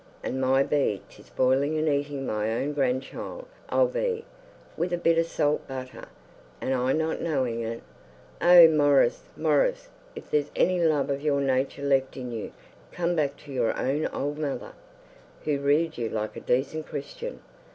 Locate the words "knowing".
7.21-7.61